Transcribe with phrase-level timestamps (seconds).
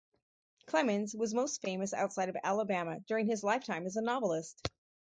[0.65, 4.67] Clemens was most famous outside of Alabama during his lifetime as a novelist.